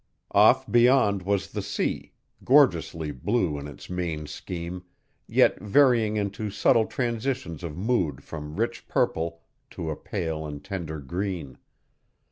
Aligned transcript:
Off 0.33 0.65
beyond 0.67 1.21
was 1.21 1.51
the 1.51 1.61
sea, 1.61 2.11
gorgeously 2.43 3.11
blue 3.11 3.59
in 3.59 3.67
its 3.67 3.87
main 3.87 4.25
scheme, 4.25 4.83
yet 5.27 5.59
varying 5.59 6.17
into 6.17 6.49
subtle 6.49 6.87
transitions 6.87 7.63
of 7.63 7.77
mood 7.77 8.23
from 8.23 8.55
rich 8.55 8.87
purple 8.87 9.43
to 9.69 9.91
a 9.91 9.95
pale 9.95 10.43
and 10.43 10.63
tender 10.63 10.97
green. 10.97 11.55